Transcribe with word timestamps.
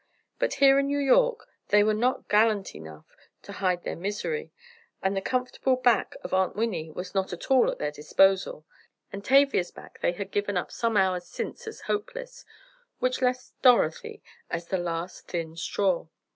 But 0.39 0.55
here 0.55 0.79
in 0.79 0.87
New 0.87 0.97
York 0.97 1.47
they 1.67 1.83
were 1.83 1.93
not 1.93 2.27
gallant 2.27 2.73
enough 2.73 3.15
to 3.43 3.51
hide 3.61 3.83
their 3.83 3.95
misery, 3.95 4.51
and 4.99 5.15
the 5.15 5.21
comfortable 5.21 5.75
back 5.75 6.15
of 6.23 6.33
Aunt 6.33 6.55
Winnie 6.55 6.89
was 6.89 7.13
not 7.13 7.31
at 7.31 7.51
all 7.51 7.69
at 7.69 7.77
their 7.77 7.91
disposal, 7.91 8.65
and 9.13 9.23
Tavia's 9.23 9.69
back 9.69 9.99
they 10.01 10.13
had 10.13 10.31
given 10.31 10.57
up 10.57 10.71
some 10.71 10.97
hours 10.97 11.27
since 11.27 11.67
as 11.67 11.81
hopeless, 11.81 12.45
which 12.97 13.21
left 13.21 13.51
Dorothy 13.61 14.23
as 14.49 14.69
the 14.69 14.79
last 14.79 15.27
thin 15.27 15.55
straw! 15.55 16.07